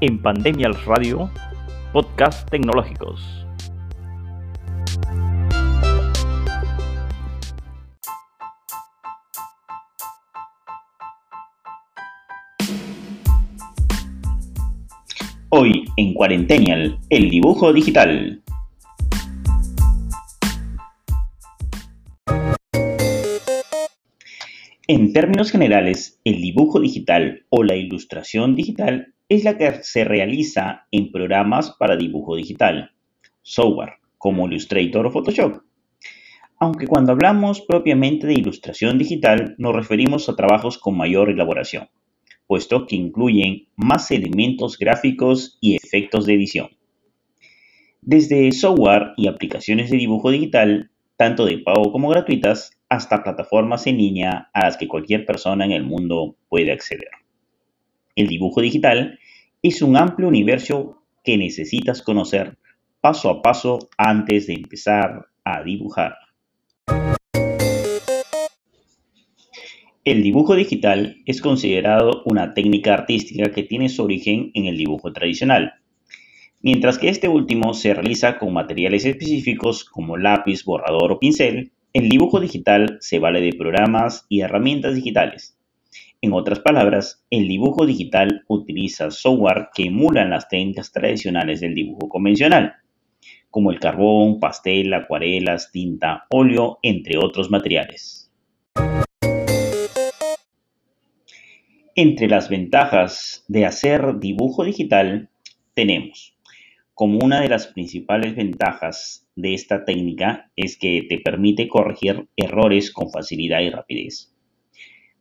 [0.00, 1.30] en Pandemial Radio,
[1.92, 3.46] podcast tecnológicos.
[15.48, 18.42] Hoy en Cuarentenial, el dibujo digital.
[24.88, 30.86] En términos generales, el dibujo digital o la ilustración digital es la que se realiza
[30.92, 32.92] en programas para dibujo digital,
[33.42, 35.62] software como Illustrator o Photoshop.
[36.58, 41.88] Aunque cuando hablamos propiamente de ilustración digital nos referimos a trabajos con mayor elaboración,
[42.46, 46.68] puesto que incluyen más elementos gráficos y efectos de edición.
[48.00, 53.98] Desde software y aplicaciones de dibujo digital, tanto de pago como gratuitas, hasta plataformas en
[53.98, 57.25] línea a las que cualquier persona en el mundo puede acceder.
[58.16, 59.18] El dibujo digital
[59.62, 62.56] es un amplio universo que necesitas conocer
[63.02, 66.16] paso a paso antes de empezar a dibujar.
[70.02, 75.12] El dibujo digital es considerado una técnica artística que tiene su origen en el dibujo
[75.12, 75.74] tradicional,
[76.62, 82.08] mientras que este último se realiza con materiales específicos como lápiz, borrador o pincel el
[82.10, 85.55] dibujo digital se vale de programas y herramientas digitales.
[86.20, 92.08] En otras palabras, el dibujo digital utiliza software que emulan las técnicas tradicionales del dibujo
[92.08, 92.74] convencional,
[93.50, 98.30] como el carbón, pastel, acuarelas, tinta, óleo, entre otros materiales.
[101.94, 105.30] Entre las ventajas de hacer dibujo digital
[105.74, 106.36] tenemos
[106.96, 112.90] como una de las principales ventajas de esta técnica es que te permite corregir errores
[112.90, 114.34] con facilidad y rapidez.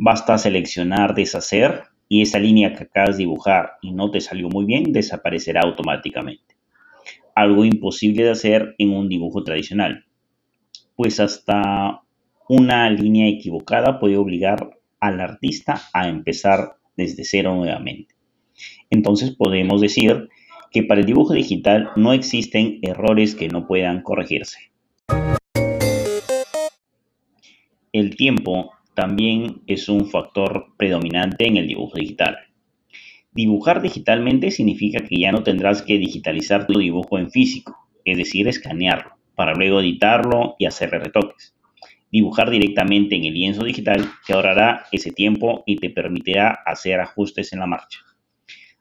[0.00, 4.64] Basta seleccionar deshacer y esa línea que acabas de dibujar y no te salió muy
[4.64, 6.56] bien desaparecerá automáticamente.
[7.34, 10.04] Algo imposible de hacer en un dibujo tradicional,
[10.94, 12.02] pues hasta
[12.48, 14.70] una línea equivocada puede obligar
[15.00, 18.14] al artista a empezar desde cero nuevamente.
[18.90, 20.28] Entonces podemos decir
[20.70, 24.70] que para el dibujo digital no existen errores que no puedan corregirse.
[27.92, 32.36] El tiempo también es un factor predominante en el dibujo digital.
[33.30, 38.48] Dibujar digitalmente significa que ya no tendrás que digitalizar tu dibujo en físico, es decir,
[38.48, 41.54] escanearlo, para luego editarlo y hacerle retoques.
[42.10, 47.52] Dibujar directamente en el lienzo digital te ahorrará ese tiempo y te permitirá hacer ajustes
[47.52, 48.00] en la marcha.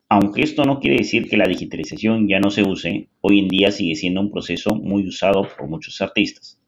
[0.09, 3.69] Aunque esto no quiere decir que la digitalización ya no se use, hoy en día
[3.69, 6.59] sigue siendo un proceso muy usado por muchos artistas.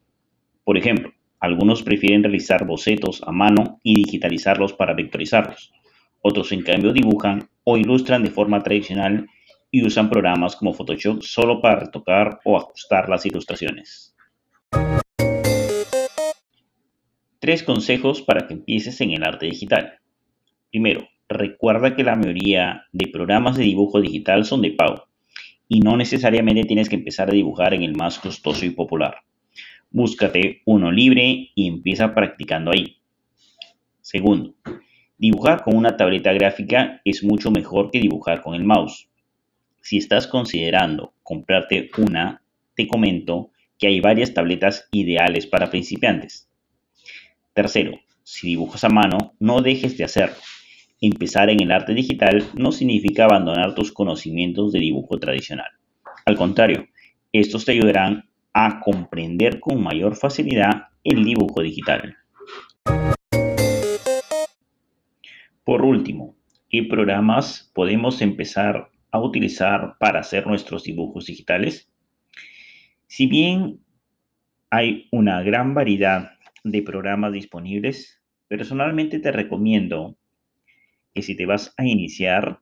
[0.62, 5.72] Por ejemplo, algunos prefieren realizar bocetos a mano y digitalizarlos para vectorizarlos.
[6.20, 9.26] Otros en cambio dibujan o ilustran de forma tradicional
[9.70, 14.14] y usan programas como Photoshop solo para retocar o ajustar las ilustraciones.
[17.38, 19.94] Tres consejos para que empieces en el arte digital.
[20.70, 25.06] Primero, recuerda que la mayoría de programas de dibujo digital son de pago
[25.68, 29.22] y no necesariamente tienes que empezar a dibujar en el más costoso y popular.
[29.90, 32.98] Búscate uno libre y empieza practicando ahí.
[34.00, 34.54] Segundo,
[35.18, 39.08] dibujar con una tableta gráfica es mucho mejor que dibujar con el mouse.
[39.80, 42.42] Si estás considerando comprarte una,
[42.74, 46.50] te comento que hay varias tabletas ideales para principiantes.
[47.52, 50.36] Tercero, si dibujas a mano, no dejes de hacerlo
[51.02, 55.70] Empezar en el arte digital no significa abandonar tus conocimientos de dibujo tradicional.
[56.26, 56.88] Al contrario,
[57.32, 62.16] estos te ayudarán a comprender con mayor facilidad el dibujo digital.
[65.64, 66.36] Por último,
[66.68, 71.90] ¿qué programas podemos empezar a utilizar para hacer nuestros dibujos digitales?
[73.06, 73.80] Si bien
[74.70, 76.32] hay una gran variedad
[76.64, 80.16] de programas disponibles, personalmente te recomiendo
[81.14, 82.60] que si te vas a iniciar,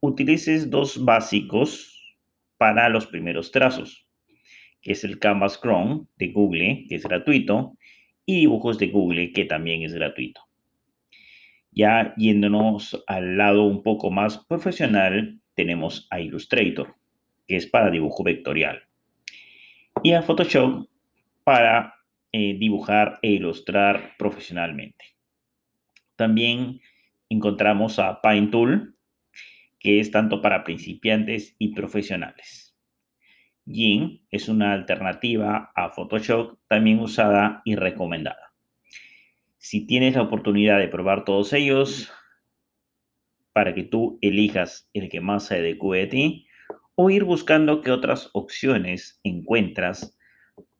[0.00, 2.16] utilices dos básicos
[2.56, 4.05] para los primeros trazos,
[4.80, 7.76] que es el Canvas Chrome de Google, que es gratuito,
[8.24, 10.42] y dibujos de Google, que también es gratuito.
[11.70, 16.96] Ya yéndonos al lado un poco más profesional, tenemos a Illustrator,
[17.46, 18.82] que es para dibujo vectorial,
[20.02, 20.88] y a Photoshop
[21.44, 21.94] para
[22.32, 25.04] eh, dibujar e ilustrar profesionalmente.
[26.16, 26.80] También
[27.28, 28.96] encontramos a Pine Tool,
[29.78, 32.65] que es tanto para principiantes y profesionales.
[33.66, 38.52] GIMP es una alternativa a Photoshop también usada y recomendada.
[39.58, 42.12] Si tienes la oportunidad de probar todos ellos,
[43.52, 46.46] para que tú elijas el que más se adecue a ti
[46.94, 50.16] o ir buscando qué otras opciones encuentras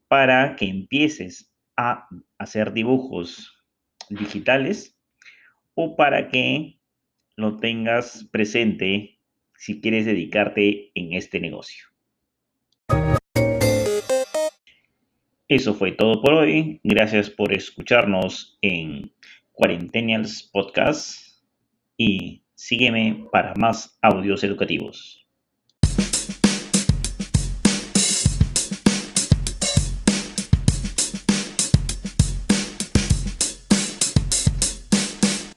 [0.08, 2.06] para que empieces a
[2.38, 3.64] hacer dibujos
[4.10, 4.96] digitales
[5.74, 6.78] o para que
[7.34, 9.18] lo tengas presente
[9.56, 11.95] si quieres dedicarte en este negocio.
[15.48, 16.80] Eso fue todo por hoy.
[16.82, 19.12] Gracias por escucharnos en
[19.52, 21.40] Quarentennials Podcast
[21.96, 25.25] y sígueme para más audios educativos.